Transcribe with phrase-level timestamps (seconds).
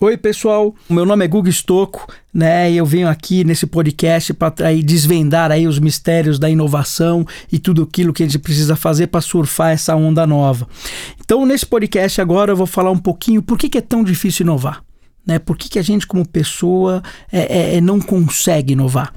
[0.00, 0.76] Oi, pessoal.
[0.88, 2.70] Meu nome é Guga Stocco, né?
[2.70, 7.82] E eu venho aqui nesse podcast para desvendar aí os mistérios da inovação e tudo
[7.82, 10.68] aquilo que a gente precisa fazer para surfar essa onda nova.
[11.20, 14.44] Então, nesse podcast agora eu vou falar um pouquinho por que, que é tão difícil
[14.44, 14.84] inovar,
[15.26, 15.40] né?
[15.40, 17.02] Por que, que a gente como pessoa
[17.32, 19.12] é, é, é não consegue inovar?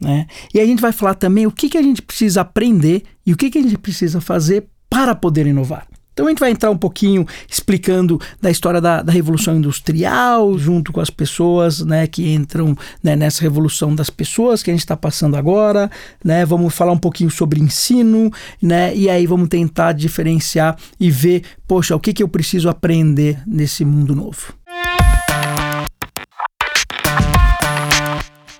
[0.00, 0.26] Né?
[0.52, 3.36] E a gente vai falar também o que, que a gente precisa aprender e o
[3.36, 5.86] que, que a gente precisa fazer para poder inovar.
[6.14, 10.92] Então a gente vai entrar um pouquinho explicando da história da, da Revolução Industrial, junto
[10.92, 14.96] com as pessoas né, que entram né, nessa revolução das pessoas que a gente está
[14.96, 15.90] passando agora.
[16.24, 16.46] Né?
[16.46, 18.30] Vamos falar um pouquinho sobre ensino,
[18.62, 18.94] né?
[18.94, 23.84] e aí vamos tentar diferenciar e ver, poxa, o que, que eu preciso aprender nesse
[23.84, 24.54] mundo novo.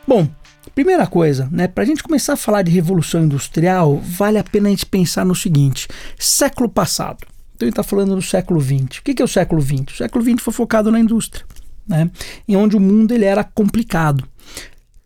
[0.07, 0.29] Bom,
[0.75, 4.67] Primeira coisa, né, para a gente começar a falar de revolução industrial, vale a pena
[4.67, 5.87] a gente pensar no seguinte:
[6.19, 7.25] século passado.
[7.55, 8.99] Então ele está falando do século XX.
[8.99, 9.95] O que é o século XX?
[9.95, 11.45] O século XX foi focado na indústria,
[11.87, 12.11] né?
[12.49, 14.27] em onde o mundo ele era complicado.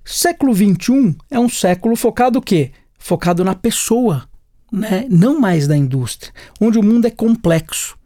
[0.05, 2.73] Século XXI é um século focado o quê?
[2.99, 4.27] Focado na pessoa,
[4.73, 5.07] né?
[5.11, 7.97] não mais na indústria, onde o mundo é complexo.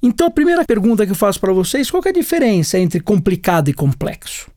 [0.00, 3.68] Então a primeira pergunta que eu faço para vocês, qual é a diferença entre complicado
[3.68, 4.48] e complexo?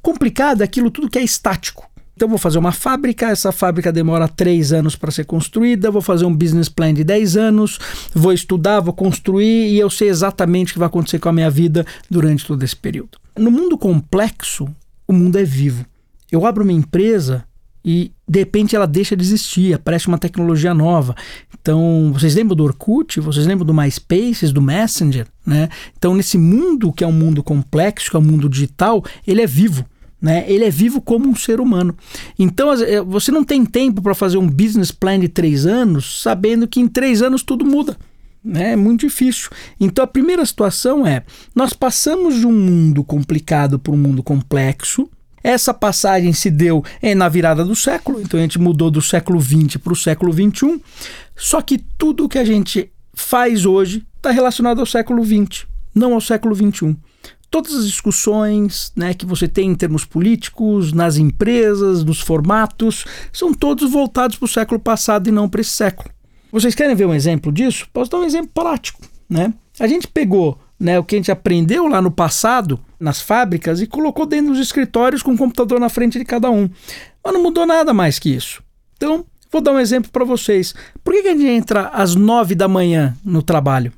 [0.00, 1.88] Complicado é aquilo tudo que é estático.
[2.18, 6.24] Então, vou fazer uma fábrica, essa fábrica demora três anos para ser construída, vou fazer
[6.24, 7.78] um business plan de 10 anos,
[8.12, 11.48] vou estudar, vou construir e eu sei exatamente o que vai acontecer com a minha
[11.48, 13.10] vida durante todo esse período.
[13.38, 14.68] No mundo complexo,
[15.06, 15.86] o mundo é vivo.
[16.28, 17.44] Eu abro uma empresa
[17.84, 21.14] e de repente ela deixa de existir, aparece uma tecnologia nova.
[21.60, 23.20] Então, vocês lembram do Orkut?
[23.20, 25.24] Vocês lembram do MySpace, do Messenger?
[25.46, 25.68] Né?
[25.96, 29.46] Então, nesse mundo que é um mundo complexo, que é um mundo digital, ele é
[29.46, 29.86] vivo.
[30.20, 30.44] Né?
[30.48, 31.96] Ele é vivo como um ser humano.
[32.38, 36.66] Então eh, você não tem tempo para fazer um business plan de três anos, sabendo
[36.66, 37.96] que em três anos tudo muda.
[38.42, 38.72] Né?
[38.72, 39.48] É muito difícil.
[39.78, 41.22] Então a primeira situação é:
[41.54, 45.08] nós passamos de um mundo complicado para um mundo complexo.
[45.40, 49.40] Essa passagem se deu é, na virada do século, então a gente mudou do século
[49.40, 50.82] XX para o século XXI.
[51.36, 55.64] Só que tudo que a gente faz hoje está relacionado ao século XX,
[55.94, 56.96] não ao século XXI
[57.50, 63.52] todas as discussões né, que você tem em termos políticos, nas empresas, nos formatos, são
[63.52, 66.10] todos voltados para o século passado e não para esse século.
[66.50, 67.86] Vocês querem ver um exemplo disso?
[67.92, 69.00] Posso dar um exemplo prático.
[69.28, 69.52] Né?
[69.78, 73.86] A gente pegou né, o que a gente aprendeu lá no passado, nas fábricas, e
[73.86, 76.68] colocou dentro dos escritórios com o um computador na frente de cada um.
[77.22, 78.62] Mas não mudou nada mais que isso.
[78.96, 80.74] Então, vou dar um exemplo para vocês.
[81.02, 83.92] Por que, que a gente entra às nove da manhã no trabalho?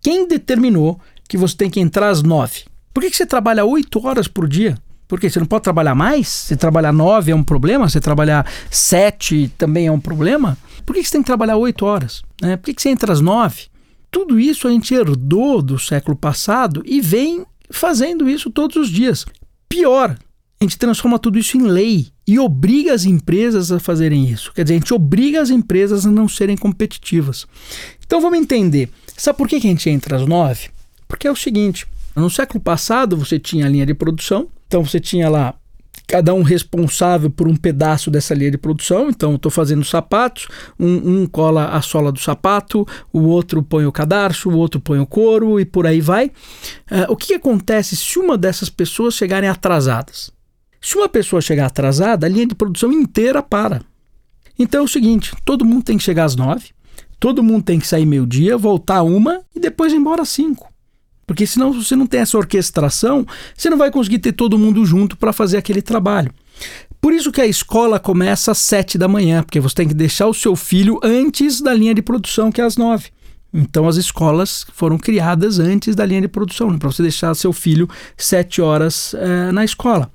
[0.00, 2.64] Quem determinou que você tem que entrar às nove?
[2.92, 4.76] Por que, que você trabalha oito horas por dia?
[5.08, 6.28] Porque você não pode trabalhar mais?
[6.28, 7.88] Se trabalhar nove é um problema?
[7.88, 10.56] Se trabalhar sete também é um problema?
[10.86, 12.22] Por que, que você tem que trabalhar oito horas?
[12.40, 12.56] Né?
[12.56, 13.66] Por que, que você entra às nove?
[14.10, 19.24] Tudo isso a gente herdou do século passado e vem fazendo isso todos os dias.
[19.68, 20.16] Pior,
[20.60, 24.52] a gente transforma tudo isso em lei e obriga as empresas a fazerem isso.
[24.52, 27.46] Quer dizer, a gente obriga as empresas a não serem competitivas.
[28.04, 28.88] Então vamos entender.
[29.16, 30.70] Sabe por que, a gente entra às nove?
[31.08, 35.00] Porque é o seguinte: no século passado, você tinha a linha de produção, então você
[35.00, 35.54] tinha lá
[36.06, 39.08] cada um responsável por um pedaço dessa linha de produção.
[39.08, 40.46] Então, estou fazendo sapatos,
[40.78, 44.98] um, um, cola a sola do sapato, o outro põe o cadarço, o outro põe
[44.98, 46.26] o couro e por aí vai.
[46.26, 50.30] Uh, o que, acontece se uma dessas pessoas chegarem atrasadas?
[50.80, 53.80] Se uma pessoa chegar atrasada, a linha de produção inteira para.
[54.58, 56.70] Então é o seguinte: todo mundo tem que chegar às nove,
[57.18, 60.71] todo mundo tem que sair meio-dia, voltar uma e depois ir embora às cinco.
[61.32, 63.26] Porque senão você não tem essa orquestração,
[63.56, 66.30] você não vai conseguir ter todo mundo junto para fazer aquele trabalho.
[67.00, 70.26] Por isso que a escola começa às sete da manhã, porque você tem que deixar
[70.26, 73.08] o seu filho antes da linha de produção, que é às nove.
[73.50, 77.50] Então as escolas foram criadas antes da linha de produção, né, para você deixar seu
[77.50, 80.12] filho sete horas é, na escola.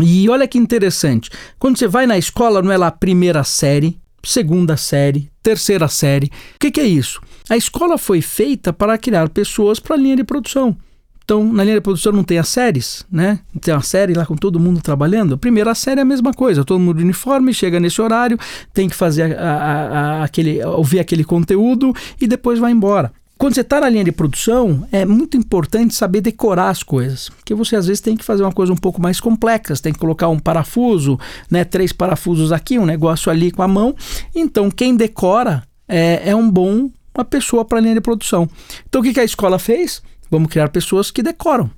[0.00, 4.76] E olha que interessante, quando você vai na escola, não é lá primeira série, segunda
[4.76, 6.26] série, terceira série.
[6.56, 7.20] O que, que é isso?
[7.48, 10.76] A escola foi feita para criar pessoas para a linha de produção.
[11.24, 13.40] Então, na linha de produção não tem as séries, né?
[13.60, 15.34] Tem uma série lá com todo mundo trabalhando.
[15.34, 18.38] A primeira série é a mesma coisa, todo mundo de uniforme, chega nesse horário,
[18.72, 19.88] tem que fazer a, a,
[20.20, 23.12] a, aquele, ouvir aquele conteúdo e depois vai embora.
[23.36, 27.54] Quando você está na linha de produção, é muito importante saber decorar as coisas, porque
[27.54, 30.28] você às vezes tem que fazer uma coisa um pouco mais complexa, tem que colocar
[30.28, 31.18] um parafuso,
[31.50, 33.94] né, três parafusos aqui, um negócio ali com a mão.
[34.34, 38.48] Então, quem decora é, é um bom uma pessoa para a linha de produção.
[38.88, 40.02] Então o que, que a escola fez?
[40.30, 41.70] Vamos criar pessoas que decoram.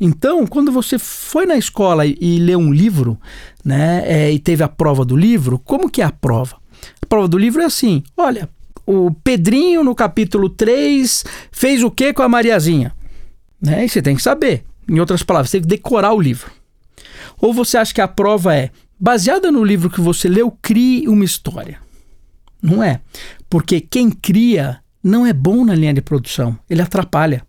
[0.00, 3.18] Então, quando você foi na escola e, e leu um livro,
[3.64, 6.56] né, é, e teve a prova do livro, como que é a prova?
[7.02, 8.48] A prova do livro é assim: olha,
[8.86, 12.94] o Pedrinho no capítulo 3 fez o que com a Mariazinha?
[13.60, 13.84] Né?
[13.84, 14.64] E você tem que saber.
[14.88, 16.50] Em outras palavras, você tem que decorar o livro.
[17.40, 21.24] Ou você acha que a prova é baseada no livro que você leu, crie uma
[21.24, 21.78] história?
[22.62, 23.00] Não é.
[23.48, 27.42] Porque quem cria não é bom na linha de produção, ele atrapalha.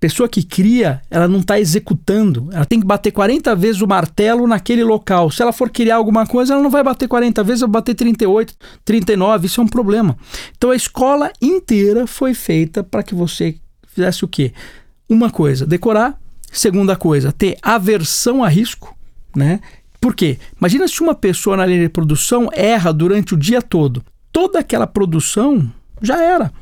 [0.00, 2.48] Pessoa que cria, ela não está executando.
[2.52, 5.28] Ela tem que bater 40 vezes o martelo naquele local.
[5.28, 8.54] Se ela for criar alguma coisa, ela não vai bater 40 vezes, vai bater 38,
[8.84, 9.46] 39.
[9.46, 10.16] Isso é um problema.
[10.56, 13.56] Então a escola inteira foi feita para que você
[13.88, 14.52] fizesse o quê?
[15.08, 16.16] Uma coisa, decorar.
[16.52, 18.96] Segunda coisa, ter aversão a risco,
[19.36, 19.60] né?
[20.00, 20.38] Por quê?
[20.58, 24.02] Imagina se uma pessoa na linha de produção erra durante o dia todo.
[24.38, 25.68] Toda aquela produção
[26.00, 26.52] já era.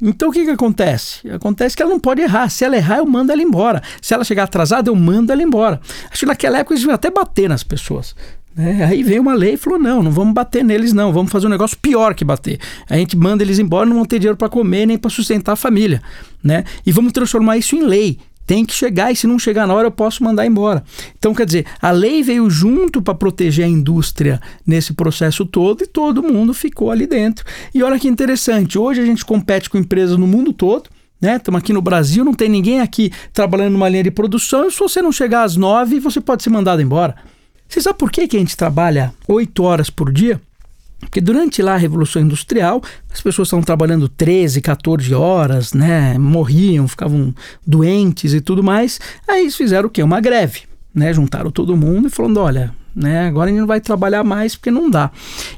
[0.00, 1.28] Então o que, que acontece?
[1.30, 2.48] Acontece que ela não pode errar.
[2.48, 3.82] Se ela errar, eu mando ela embora.
[4.00, 5.78] Se ela chegar atrasada, eu mando ela embora.
[6.10, 8.16] Acho que naquela época eles iam até bater nas pessoas.
[8.56, 8.82] Né?
[8.86, 11.12] Aí veio uma lei e falou: não, não vamos bater neles, não.
[11.12, 12.58] Vamos fazer um negócio pior que bater.
[12.88, 15.56] A gente manda eles embora, não vão ter dinheiro para comer nem para sustentar a
[15.56, 16.00] família.
[16.42, 16.64] Né?
[16.86, 19.86] E vamos transformar isso em lei tem que chegar e se não chegar na hora
[19.88, 20.82] eu posso mandar embora.
[21.18, 25.86] Então, quer dizer, a lei veio junto para proteger a indústria nesse processo todo e
[25.86, 27.44] todo mundo ficou ali dentro.
[27.74, 30.90] E olha que interessante, hoje a gente compete com empresas no mundo todo.
[31.20, 31.36] Né?
[31.36, 34.66] Estamos aqui no Brasil, não tem ninguém aqui trabalhando numa linha de produção.
[34.66, 37.14] E se você não chegar às nove, você pode ser mandado embora.
[37.68, 40.40] Você sabe por que, que a gente trabalha oito horas por dia?
[41.02, 42.82] Porque durante lá a Revolução Industrial,
[43.12, 46.16] as pessoas estavam trabalhando 13, 14 horas, né?
[46.18, 47.34] Morriam, ficavam
[47.66, 48.98] doentes e tudo mais.
[49.28, 50.02] Aí eles fizeram o quê?
[50.02, 50.62] Uma greve,
[50.94, 51.12] né?
[51.12, 53.26] Juntaram todo mundo e falando, olha, né?
[53.26, 55.10] Agora a gente não vai trabalhar mais porque não dá.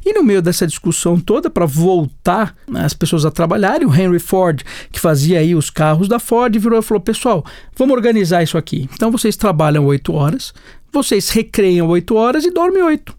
[0.04, 4.62] E no meio dessa discussão toda para voltar as pessoas a trabalharem, o Henry Ford,
[4.90, 7.44] que fazia aí os carros da Ford, virou e falou: "Pessoal,
[7.76, 8.88] vamos organizar isso aqui.
[8.94, 10.54] Então vocês trabalham oito horas,
[10.92, 13.14] vocês recreiam oito horas e dormem oito.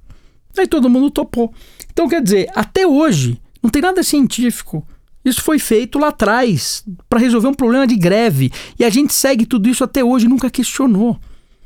[0.58, 1.54] Aí todo mundo topou.
[1.96, 4.86] Então, quer dizer, até hoje, não tem nada científico.
[5.24, 8.52] Isso foi feito lá atrás para resolver um problema de greve.
[8.78, 11.18] E a gente segue tudo isso até hoje, nunca questionou.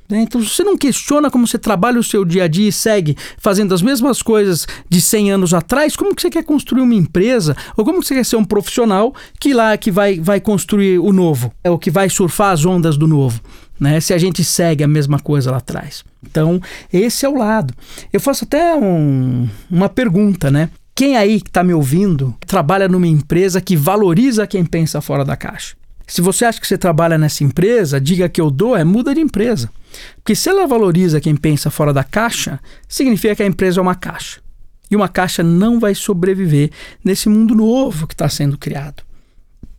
[0.08, 0.22] Né?
[0.22, 3.18] Então, se você não questiona como você trabalha o seu dia a dia e segue
[3.40, 7.58] fazendo as mesmas coisas de 100 anos atrás, como que você quer construir uma empresa?
[7.76, 11.12] Ou como que você quer ser um profissional que lá que vai, vai construir o
[11.12, 11.52] novo?
[11.64, 13.42] É o que vai surfar as ondas do novo?
[13.80, 14.00] Né?
[14.00, 16.04] Se a gente segue a mesma coisa lá atrás.
[16.24, 16.62] Então,
[16.92, 17.74] esse é o lado.
[18.12, 20.70] Eu faço até um, uma pergunta, né?
[20.94, 25.38] Quem aí que está me ouvindo trabalha numa empresa que valoriza quem pensa fora da
[25.38, 25.78] caixa?
[26.06, 29.22] Se você acha que você trabalha nessa empresa, diga que eu dou, é muda de
[29.22, 29.70] empresa.
[30.16, 33.96] Porque se ela valoriza quem pensa fora da caixa, significa que a empresa é uma
[33.96, 34.42] caixa.
[34.90, 36.72] E uma caixa não vai sobreviver
[37.04, 39.04] nesse mundo novo que está sendo criado.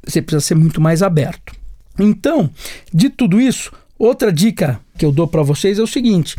[0.07, 1.53] Você precisa ser muito mais aberto.
[1.99, 2.49] Então,
[2.95, 6.35] de tudo isso, Outra dica que eu dou para vocês é o seguinte: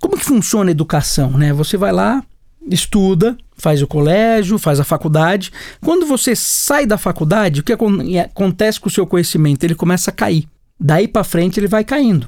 [0.00, 1.52] como que funciona a educação, né?
[1.52, 2.24] Você vai lá,
[2.68, 5.52] estuda, faz o colégio, faz a faculdade.
[5.80, 9.62] Quando você sai da faculdade, o que acontece com o seu conhecimento?
[9.62, 10.48] Ele começa a cair.
[10.78, 12.24] Daí para frente ele vai caindo.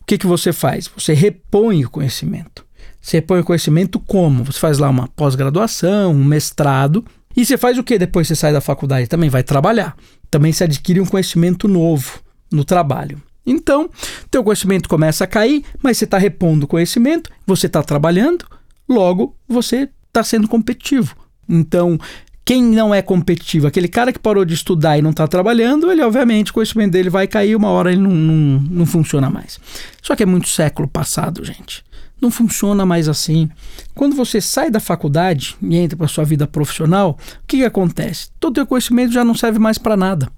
[0.00, 0.88] O que, que você faz?
[0.96, 2.64] Você repõe o conhecimento.
[3.00, 4.44] Você repõe o conhecimento como?
[4.44, 7.04] Você faz lá uma pós-graduação, um mestrado.
[7.36, 9.08] E você faz o que depois que você sai da faculdade?
[9.08, 9.96] Também vai trabalhar.
[10.30, 12.20] Também se adquire um conhecimento novo
[12.52, 13.20] no trabalho.
[13.50, 13.88] Então,
[14.30, 18.44] teu conhecimento começa a cair, mas você está repondo conhecimento, você está trabalhando,
[18.88, 21.16] logo você está sendo competitivo.
[21.48, 21.98] Então,
[22.44, 26.02] quem não é competitivo, aquele cara que parou de estudar e não está trabalhando, ele
[26.02, 29.58] obviamente o conhecimento dele vai cair, uma hora ele não, não, não funciona mais.
[30.02, 31.84] Só que é muito século passado, gente.
[32.20, 33.48] Não funciona mais assim.
[33.94, 38.28] Quando você sai da faculdade e entra para sua vida profissional, o que, que acontece?
[38.40, 40.30] Todo teu conhecimento já não serve mais para nada.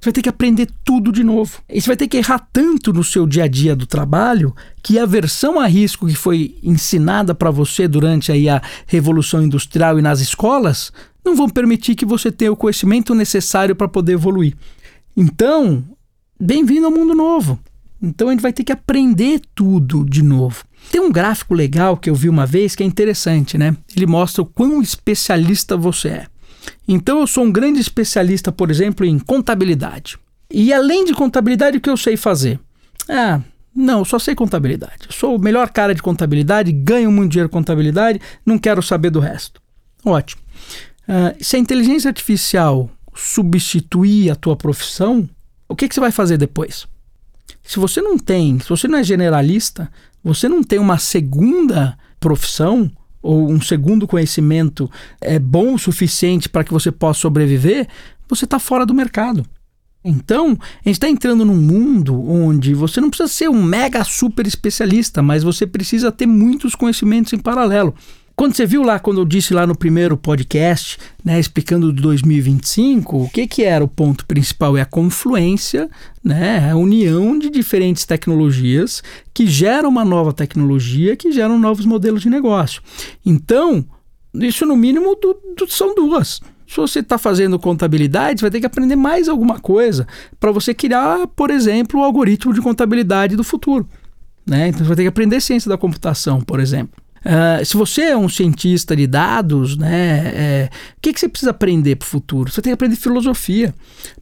[0.00, 1.60] Você vai ter que aprender tudo de novo.
[1.68, 4.98] E você vai ter que errar tanto no seu dia a dia do trabalho que
[4.98, 10.02] a versão a risco que foi ensinada para você durante aí a Revolução Industrial e
[10.02, 10.92] nas escolas
[11.24, 14.54] não vão permitir que você tenha o conhecimento necessário para poder evoluir.
[15.16, 15.84] Então,
[16.40, 17.58] bem-vindo ao mundo novo.
[18.00, 20.64] Então a gente vai ter que aprender tudo de novo.
[20.92, 23.76] Tem um gráfico legal que eu vi uma vez que é interessante, né?
[23.96, 26.26] Ele mostra o quão especialista você é.
[26.86, 30.18] Então eu sou um grande especialista, por exemplo, em contabilidade.
[30.50, 32.58] E além de contabilidade, o que eu sei fazer?
[33.08, 33.40] Ah,
[33.74, 35.06] não, só sei contabilidade.
[35.06, 39.10] Eu sou o melhor cara de contabilidade, ganho muito dinheiro com contabilidade, não quero saber
[39.10, 39.60] do resto.
[40.04, 40.42] Ótimo.
[41.08, 45.28] Uh, se a inteligência artificial substituir a tua profissão,
[45.68, 46.86] o que, que você vai fazer depois?
[47.62, 49.90] Se você não tem, se você não é generalista,
[50.24, 52.90] você não tem uma segunda profissão,
[53.22, 57.88] ou um segundo conhecimento é bom o suficiente para que você possa sobreviver,
[58.28, 59.44] você está fora do mercado.
[60.04, 64.46] Então, a gente está entrando num mundo onde você não precisa ser um mega super
[64.46, 67.94] especialista, mas você precisa ter muitos conhecimentos em paralelo.
[68.38, 73.24] Quando você viu lá, quando eu disse lá no primeiro podcast, né, explicando de 2025,
[73.24, 74.76] o que, que era o ponto principal?
[74.76, 75.90] É a confluência,
[76.22, 79.02] né, a união de diferentes tecnologias
[79.34, 82.80] que geram uma nova tecnologia, que geram novos modelos de negócio.
[83.26, 83.84] Então,
[84.32, 86.40] isso no mínimo do, do, são duas.
[86.64, 90.06] Se você está fazendo contabilidade, você vai ter que aprender mais alguma coisa
[90.38, 93.88] para você criar, por exemplo, o algoritmo de contabilidade do futuro.
[94.46, 94.68] Né?
[94.68, 97.02] Então você vai ter que aprender ciência da computação, por exemplo.
[97.24, 101.50] Uh, se você é um cientista de dados, né, é, o que, que você precisa
[101.50, 102.50] aprender para o futuro?
[102.50, 103.74] Você tem que aprender filosofia.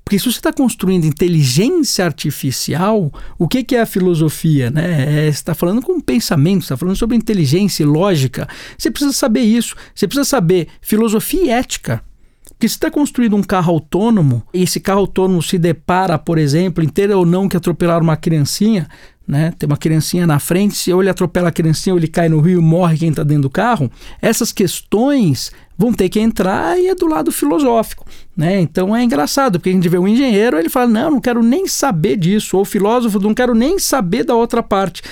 [0.04, 4.70] Porque se você está construindo inteligência artificial, o que, que é a filosofia?
[4.70, 5.26] Né?
[5.26, 8.48] É, está falando com pensamento, está falando sobre inteligência e lógica.
[8.78, 9.74] Você precisa saber isso.
[9.94, 12.02] Você precisa saber filosofia e ética.
[12.50, 16.82] Porque se está construindo um carro autônomo e esse carro autônomo se depara, por exemplo,
[16.82, 18.88] inteiro ou não que atropelar uma criancinha,
[19.26, 19.52] né?
[19.58, 22.40] Tem uma criancinha na frente, se ou ele atropela a criancinha ou ele cai no
[22.40, 23.90] rio, morre quem está dentro do carro.
[24.22, 28.06] Essas questões vão ter que entrar e é do lado filosófico,
[28.36, 28.60] né?
[28.60, 31.66] Então é engraçado, porque a gente vê um engenheiro, ele fala: "Não, não quero nem
[31.66, 35.02] saber disso", ou o filósofo, não quero nem saber da outra parte.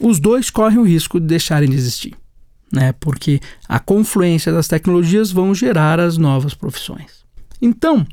[0.00, 2.14] Os dois correm o risco de deixarem de existir,
[2.72, 2.92] né?
[2.98, 7.24] Porque a confluência das tecnologias vão gerar as novas profissões.
[7.62, 8.06] Então,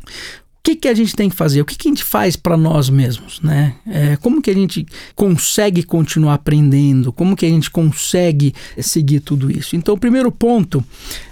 [0.61, 1.59] o que, que a gente tem que fazer?
[1.59, 3.41] O que, que a gente faz para nós mesmos?
[3.41, 3.73] Né?
[3.87, 7.11] É, como que a gente consegue continuar aprendendo?
[7.11, 9.75] Como que a gente consegue seguir tudo isso?
[9.75, 10.85] Então, o primeiro ponto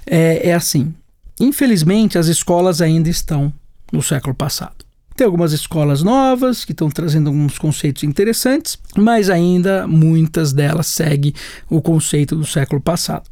[0.03, 0.91] é, é assim:
[1.39, 3.53] infelizmente, as escolas ainda estão
[3.93, 4.83] no século passado.
[5.15, 11.33] Tem algumas escolas novas que estão trazendo alguns conceitos interessantes, mas ainda muitas delas seguem
[11.69, 13.29] o conceito do século passado.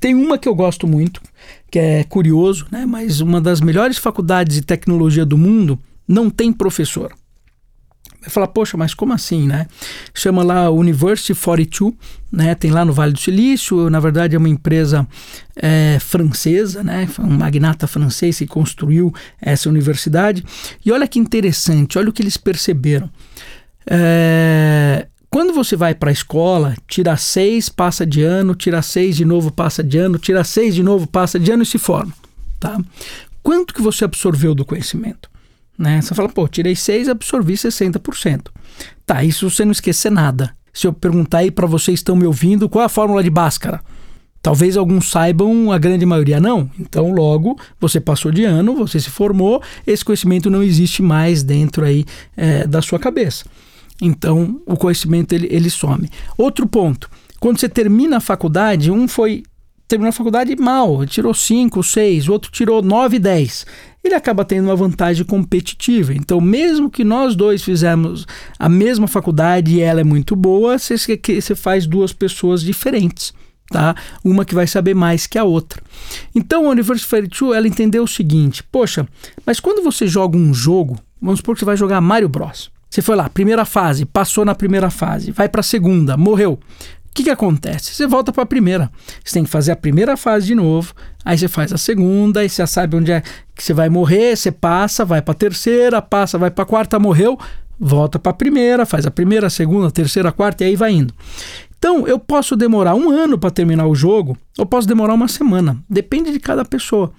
[0.00, 1.20] Tem uma que eu gosto muito,
[1.70, 2.86] que é curioso, né?
[2.86, 7.12] mas uma das melhores faculdades de tecnologia do mundo não tem professor.
[8.24, 9.66] Vai falar, poxa, mas como assim, né?
[10.14, 11.92] Chama lá University 42,
[12.32, 12.54] né?
[12.54, 15.06] Tem lá no Vale do Silício, na verdade é uma empresa
[15.54, 17.06] é, francesa, né?
[17.18, 20.42] Um magnata francês que construiu essa universidade.
[20.84, 23.10] E olha que interessante, olha o que eles perceberam.
[23.86, 29.24] É, quando você vai para a escola, tira seis, passa de ano, tira seis de
[29.24, 32.12] novo, passa de ano, tira seis de novo, passa de ano e se forma.
[32.60, 32.80] Tá?
[33.42, 35.28] Quanto que você absorveu do conhecimento?
[35.76, 36.00] Né?
[36.00, 38.42] Você fala, pô, tirei seis, absorvi 60%.
[39.04, 40.54] Tá, isso você não esquecer nada.
[40.72, 43.80] Se eu perguntar aí para vocês estão me ouvindo, qual é a fórmula de Bhaskara?
[44.40, 46.70] Talvez alguns saibam, a grande maioria não.
[46.78, 51.84] Então, logo, você passou de ano, você se formou, esse conhecimento não existe mais dentro
[51.84, 52.04] aí
[52.36, 53.44] é, da sua cabeça.
[54.00, 56.10] Então, o conhecimento ele, ele some.
[56.36, 57.08] Outro ponto,
[57.40, 59.42] quando você termina a faculdade, um foi
[59.86, 63.66] terminou a faculdade mal, tirou 5, 6, o outro tirou 9, 10.
[64.02, 66.12] Ele acaba tendo uma vantagem competitiva.
[66.14, 68.26] Então, mesmo que nós dois fizemos
[68.58, 73.32] a mesma faculdade e ela é muito boa, você, você faz duas pessoas diferentes.
[73.70, 73.94] Tá?
[74.22, 75.82] Uma que vai saber mais que a outra.
[76.34, 79.08] Então a University 2 ela entendeu o seguinte: poxa,
[79.46, 82.70] mas quando você joga um jogo, vamos supor que você vai jogar Mario Bros.
[82.94, 86.52] Você foi lá, primeira fase, passou na primeira fase, vai para a segunda, morreu.
[86.52, 86.58] O
[87.12, 87.92] que, que acontece?
[87.92, 88.88] Você volta para a primeira.
[89.24, 92.48] Você tem que fazer a primeira fase de novo, aí você faz a segunda, aí
[92.48, 93.20] você já sabe onde é
[93.52, 96.96] que você vai morrer, você passa, vai para a terceira, passa, vai para a quarta,
[97.00, 97.36] morreu,
[97.80, 100.76] volta para a primeira, faz a primeira, a segunda, a terceira, a quarta e aí
[100.76, 101.12] vai indo.
[101.76, 105.82] Então, eu posso demorar um ano para terminar o jogo, ou posso demorar uma semana.
[105.90, 107.12] Depende de cada pessoa.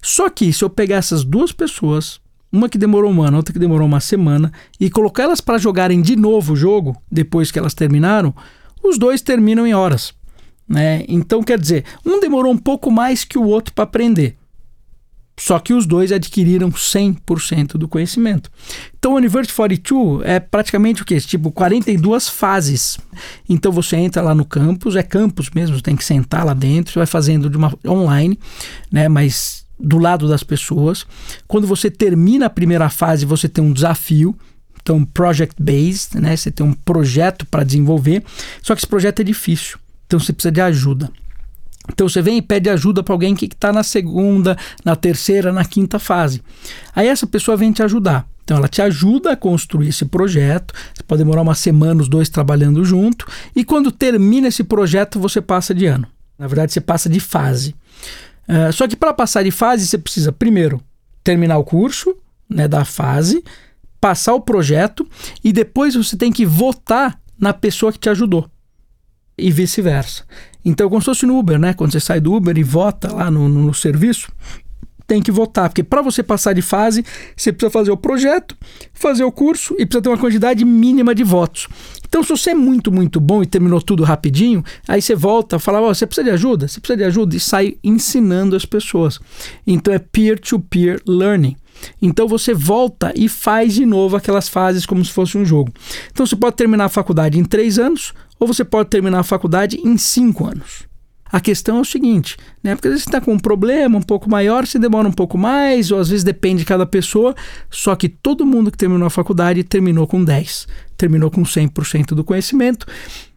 [0.00, 2.18] Só que se eu pegar essas duas pessoas,
[2.52, 6.00] uma que demorou um ano, outra que demorou uma semana, e colocar elas para jogarem
[6.00, 8.34] de novo o jogo, depois que elas terminaram,
[8.82, 10.14] os dois terminam em horas.
[10.68, 11.04] Né?
[11.08, 14.36] Então, quer dizer, um demorou um pouco mais que o outro para aprender.
[15.38, 18.50] Só que os dois adquiriram 100% do conhecimento.
[18.98, 21.20] Então, o University 42 é praticamente o quê?
[21.20, 22.98] Tipo, 42 fases.
[23.48, 26.98] Então, você entra lá no campus, é campus mesmo, tem que sentar lá dentro, você
[26.98, 28.36] vai fazendo de uma online,
[28.90, 29.08] né?
[29.08, 31.06] Mas do lado das pessoas.
[31.46, 34.36] Quando você termina a primeira fase, você tem um desafio.
[34.80, 36.36] Então, project based, né?
[36.36, 38.22] Você tem um projeto para desenvolver.
[38.62, 39.78] Só que esse projeto é difícil.
[40.06, 41.10] Então, você precisa de ajuda.
[41.90, 45.64] Então você vem e pede ajuda para alguém que está na segunda, na terceira, na
[45.64, 46.42] quinta fase.
[46.94, 48.26] Aí essa pessoa vem te ajudar.
[48.44, 50.74] Então ela te ajuda a construir esse projeto.
[50.94, 53.26] Você pode demorar uma semana, os dois trabalhando junto.
[53.54, 56.06] E quando termina esse projeto, você passa de ano.
[56.38, 57.74] Na verdade, você passa de fase.
[58.48, 60.80] Uh, só que para passar de fase, você precisa, primeiro,
[61.22, 62.16] terminar o curso
[62.48, 63.44] né, da fase,
[64.00, 65.06] passar o projeto
[65.44, 68.48] e depois você tem que votar na pessoa que te ajudou.
[69.36, 70.24] E vice-versa.
[70.64, 71.72] Então, como se fosse no Uber, né?
[71.72, 74.32] Quando você sai do Uber e vota lá no, no serviço,
[75.08, 77.02] tem que votar, porque para você passar de fase,
[77.34, 78.54] você precisa fazer o projeto,
[78.92, 81.66] fazer o curso e precisa ter uma quantidade mínima de votos.
[82.06, 85.80] Então, se você é muito, muito bom e terminou tudo rapidinho, aí você volta, fala,
[85.80, 86.68] oh, você precisa de ajuda?
[86.68, 87.34] Você precisa de ajuda?
[87.34, 89.18] E sai ensinando as pessoas.
[89.66, 91.56] Então, é peer-to-peer -peer learning.
[92.02, 95.72] Então você volta e faz de novo aquelas fases como se fosse um jogo.
[96.10, 99.80] Então você pode terminar a faculdade em três anos ou você pode terminar a faculdade
[99.84, 100.87] em cinco anos.
[101.30, 102.74] A questão é o seguinte, né?
[102.74, 105.36] Porque às vezes você está com um problema um pouco maior, você demora um pouco
[105.36, 107.34] mais, ou às vezes depende de cada pessoa.
[107.70, 110.66] Só que todo mundo que terminou a faculdade terminou com 10,
[110.96, 112.86] terminou com 100% do conhecimento.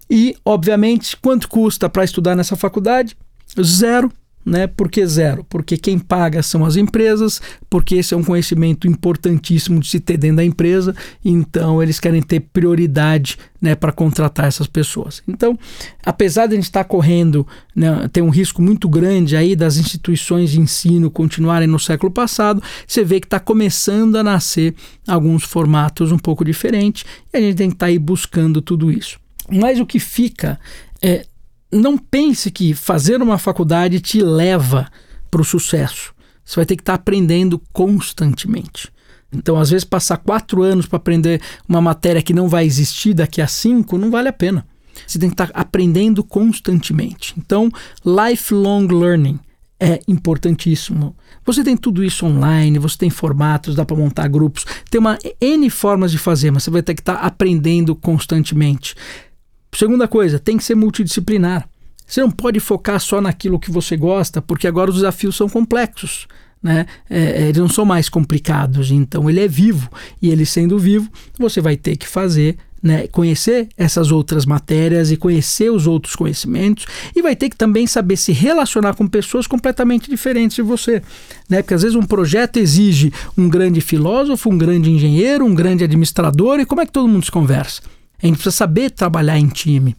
[0.09, 3.15] E, obviamente, quanto custa para estudar nessa faculdade?
[3.61, 4.11] Zero
[4.45, 4.67] né?
[4.67, 5.45] Por que zero?
[5.47, 10.17] Porque quem paga são as empresas, porque esse é um conhecimento importantíssimo de se ter
[10.17, 15.21] dentro da empresa, então eles querem ter prioridade né, para contratar essas pessoas.
[15.27, 15.57] Então,
[16.03, 17.45] apesar de a gente estar tá correndo,
[17.75, 22.61] né, ter um risco muito grande aí das instituições de ensino continuarem no século passado,
[22.87, 24.73] você vê que está começando a nascer
[25.07, 28.91] alguns formatos um pouco diferentes e a gente tem que estar tá aí buscando tudo
[28.91, 29.19] isso.
[29.49, 30.59] Mas o que fica
[31.01, 31.25] é
[31.71, 34.87] não pense que fazer uma faculdade te leva
[35.29, 36.13] para o sucesso.
[36.43, 38.91] Você vai ter que estar tá aprendendo constantemente.
[39.31, 43.41] Então, às vezes, passar quatro anos para aprender uma matéria que não vai existir daqui
[43.41, 44.65] a cinco não vale a pena.
[45.07, 47.33] Você tem que estar tá aprendendo constantemente.
[47.37, 47.71] Então,
[48.05, 49.39] lifelong learning
[49.79, 51.15] é importantíssimo.
[51.45, 55.69] Você tem tudo isso online, você tem formatos, dá para montar grupos, tem uma N
[55.69, 58.93] formas de fazer, mas você vai ter que estar tá aprendendo constantemente.
[59.73, 61.67] Segunda coisa, tem que ser multidisciplinar.
[62.05, 66.27] Você não pode focar só naquilo que você gosta, porque agora os desafios são complexos.
[66.61, 66.85] Né?
[67.09, 69.89] É, é, eles não são mais complicados, então ele é vivo.
[70.21, 71.09] E ele sendo vivo,
[71.39, 76.85] você vai ter que fazer né, conhecer essas outras matérias e conhecer os outros conhecimentos
[77.15, 81.01] e vai ter que também saber se relacionar com pessoas completamente diferentes de você,
[81.47, 81.61] né?
[81.61, 86.59] Porque às vezes um projeto exige um grande filósofo, um grande engenheiro, um grande administrador
[86.59, 87.81] e como é que todo mundo se conversa?
[88.21, 89.95] A gente precisa saber trabalhar em time.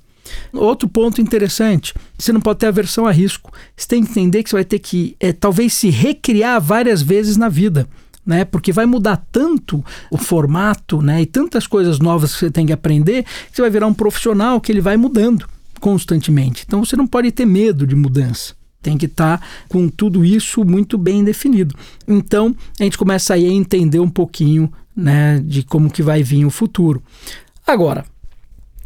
[0.52, 3.52] Outro ponto interessante: você não pode ter aversão a risco.
[3.76, 7.36] Você tem que entender que você vai ter que, é, talvez, se recriar várias vezes
[7.36, 7.88] na vida.
[8.24, 8.44] Né?
[8.44, 11.22] Porque vai mudar tanto o formato, né?
[11.22, 14.60] E tantas coisas novas que você tem que aprender, que você vai virar um profissional
[14.60, 15.44] que ele vai mudando
[15.80, 16.62] constantemente.
[16.64, 18.54] Então você não pode ter medo de mudança.
[18.80, 21.74] Tem que estar tá com tudo isso muito bem definido.
[22.06, 26.44] Então a gente começa aí a entender um pouquinho né, de como que vai vir
[26.44, 27.02] o futuro.
[27.66, 28.04] Agora,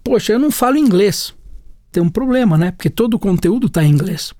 [0.06, 1.34] poxa, eu não falo inglês.
[1.90, 2.70] Tem um problema, né?
[2.70, 4.32] Porque todo o conteúdo está em inglês.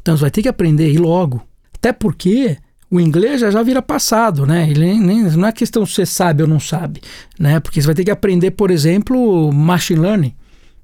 [0.00, 1.46] Então você vai ter que aprender e logo.
[1.74, 2.56] Até porque
[2.90, 4.70] o inglês já, já vira passado, né?
[4.70, 7.02] Ele nem, não é questão se você sabe ou não sabe,
[7.38, 7.60] né?
[7.60, 10.34] Porque você vai ter que aprender, por exemplo, machine learning.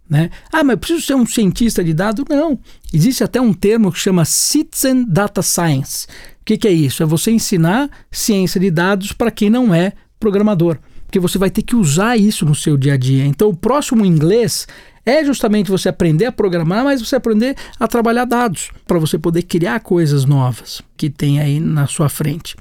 [0.06, 0.28] Né?
[0.52, 2.24] Ah, mas eu preciso ser um cientista de dados?
[2.28, 2.58] Não.
[2.92, 6.06] Existe até um termo que chama Citizen Data Science.
[6.42, 7.02] O que, que é isso?
[7.02, 10.78] É você ensinar ciência de dados para quem não é programador
[11.10, 13.26] porque você vai ter que usar isso no seu dia a dia.
[13.26, 14.68] Então, o próximo inglês
[15.04, 19.42] é justamente você aprender a programar, mas você aprender a trabalhar dados para você poder
[19.42, 22.54] criar coisas novas que tem aí na sua frente.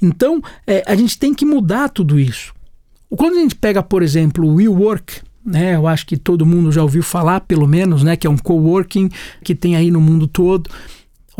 [0.00, 2.54] Então, é, a gente tem que mudar tudo isso.
[3.10, 6.82] Quando a gente pega, por exemplo, o WeWork, né, eu acho que todo mundo já
[6.82, 9.10] ouviu falar, pelo menos, né, que é um coworking
[9.44, 10.70] que tem aí no mundo todo.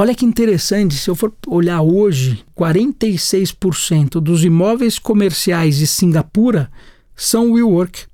[0.01, 6.71] Olha que interessante, se eu for olhar hoje, 46% dos imóveis comerciais de Singapura
[7.15, 8.07] são WeWork.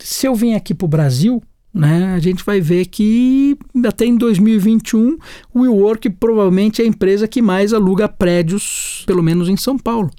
[0.00, 1.40] Se eu vim aqui para o Brasil,
[1.72, 5.16] né, a gente vai ver que até em 2021
[5.54, 10.10] o WeWork provavelmente é a empresa que mais aluga prédios, pelo menos em São Paulo.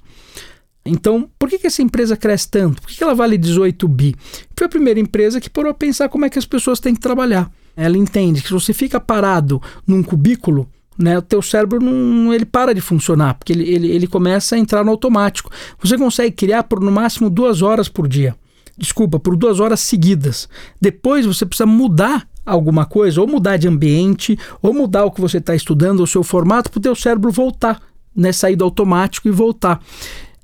[0.82, 2.80] Então, por que, que essa empresa cresce tanto?
[2.80, 4.16] Por que, que ela vale 18 bi?
[4.56, 7.00] Foi a primeira empresa que parou a pensar como é que as pessoas têm que
[7.00, 7.52] trabalhar.
[7.76, 10.66] Ela entende que se você fica parado num cubículo,
[10.98, 14.58] né, o teu cérebro não, ele para de funcionar, porque ele, ele, ele começa a
[14.58, 15.50] entrar no automático.
[15.82, 18.34] Você consegue criar por no máximo duas horas por dia.
[18.78, 20.48] Desculpa, por duas horas seguidas.
[20.80, 25.38] Depois você precisa mudar alguma coisa, ou mudar de ambiente, ou mudar o que você
[25.38, 27.80] está estudando, o seu formato, para o teu cérebro voltar,
[28.14, 29.82] né, sair do automático e voltar.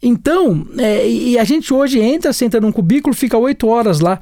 [0.02, 4.18] Então, é, e a gente hoje entra, senta num cubículo, fica oito horas lá,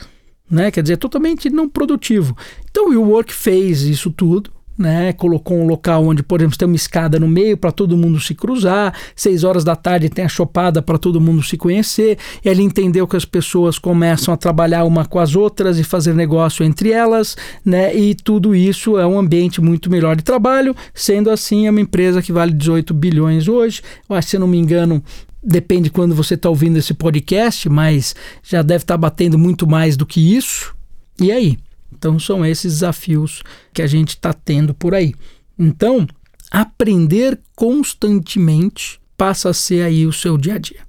[0.50, 0.70] né?
[0.70, 2.36] Quer dizer, totalmente não produtivo.
[2.70, 5.12] Então, o Work fez isso tudo né?
[5.12, 8.94] Colocou um local onde, exemplo, tem uma escada no meio para todo mundo se cruzar.
[9.14, 12.16] Seis horas da tarde tem a chopada para todo mundo se conhecer.
[12.42, 16.64] Ele entendeu que as pessoas começam a trabalhar uma com as outras e fazer negócio
[16.64, 17.94] entre elas, né?
[17.94, 20.74] E tudo isso é um ambiente muito melhor de trabalho.
[20.94, 23.82] Sendo assim, é uma empresa que vale 18 bilhões hoje.
[24.08, 25.04] Eu acho, se não me engano,
[25.42, 29.94] depende quando você está ouvindo esse podcast, mas já deve estar tá batendo muito mais
[29.94, 30.74] do que isso.
[31.20, 31.58] E aí?
[32.00, 33.42] Então são esses desafios
[33.74, 35.14] que a gente está tendo por aí.
[35.58, 36.08] Então
[36.50, 40.80] aprender constantemente passa a ser aí o seu dia a dia.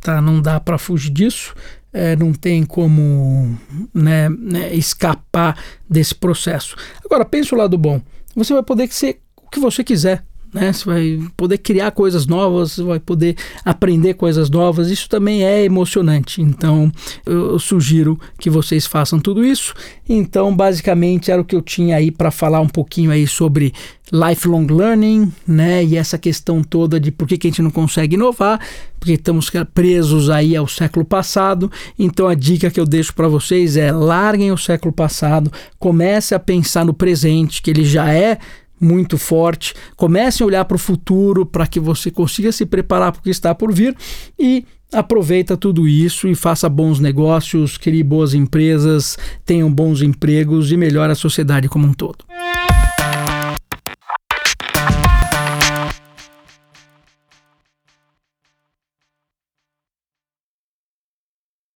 [0.00, 0.18] Tá?
[0.22, 1.54] Não dá para fugir disso.
[1.92, 3.54] É, não tem como
[3.92, 6.74] né, né, escapar desse processo.
[7.04, 8.00] Agora, pense o lado bom.
[8.34, 10.72] Você vai poder ser o que você quiser né?
[10.72, 14.90] Você vai poder criar coisas novas, vai poder aprender coisas novas.
[14.90, 16.42] Isso também é emocionante.
[16.42, 16.92] Então,
[17.24, 19.74] eu sugiro que vocês façam tudo isso.
[20.08, 23.72] Então, basicamente era o que eu tinha aí para falar um pouquinho aí sobre
[24.12, 25.84] lifelong learning, né?
[25.84, 28.60] E essa questão toda de por que, que a gente não consegue inovar,
[28.98, 31.70] porque estamos presos aí ao século passado.
[31.98, 36.40] Então a dica que eu deixo para vocês é larguem o século passado, comece a
[36.40, 38.38] pensar no presente, que ele já é
[38.80, 39.74] muito forte.
[39.96, 43.30] Comece a olhar para o futuro para que você consiga se preparar para o que
[43.30, 43.94] está por vir
[44.38, 50.76] e aproveita tudo isso e faça bons negócios, crie boas empresas, tenham bons empregos e
[50.76, 52.24] melhore a sociedade como um todo.